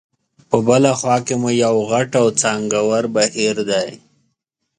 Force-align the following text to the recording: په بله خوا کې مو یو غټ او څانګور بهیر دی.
په 0.49 0.57
بله 0.67 0.91
خوا 0.99 1.17
کې 1.25 1.35
مو 1.41 1.49
یو 1.63 1.75
غټ 1.91 2.09
او 2.21 2.27
څانګور 2.41 3.03
بهیر 3.15 3.55
دی. 3.69 3.89